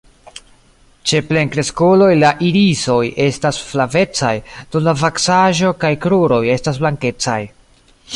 Ĉe 1.09 1.19
plenkreskuloj 1.25 2.07
la 2.21 2.31
irisoj 2.47 3.01
estas 3.25 3.59
flavecaj, 3.73 4.33
dum 4.77 4.87
la 4.87 4.95
vaksaĵo 5.03 5.75
kaj 5.85 5.93
kruroj 6.07 6.41
estas 6.55 6.81
blankecaj. 6.85 7.39